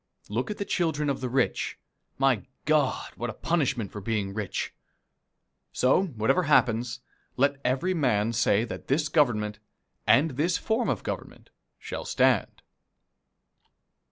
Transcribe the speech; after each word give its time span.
Look 0.29 0.49
at 0.49 0.57
the 0.57 0.65
children 0.65 1.11
of 1.11 1.21
the 1.21 1.29
rich. 1.29 1.77
My 2.17 2.47
God, 2.65 3.11
what 3.17 3.29
a 3.29 3.33
punishment 3.35 3.91
for 3.91 4.01
being 4.01 4.33
rich! 4.33 4.73
So, 5.73 6.05
whatever 6.05 6.41
happens, 6.41 7.01
let 7.37 7.61
every 7.63 7.93
man 7.93 8.33
say 8.33 8.63
that 8.65 8.87
this 8.87 9.09
Government, 9.09 9.59
and 10.07 10.31
this 10.31 10.57
form 10.57 10.89
of 10.89 11.03
government, 11.03 11.51
shall 11.77 12.03
stand. 12.05 12.63